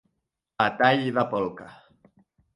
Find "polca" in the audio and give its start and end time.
1.35-1.69